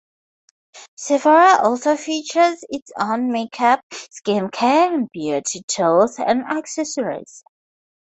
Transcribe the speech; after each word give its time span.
Sephora 0.95 1.57
also 1.61 1.95
features 1.95 2.63
its 2.69 2.91
own 2.97 3.31
make-up, 3.31 3.81
skincare, 3.91 4.95
and 4.95 5.11
beauty 5.11 5.61
tools 5.67 6.17
and 6.17 6.43
accessories. 6.45 7.43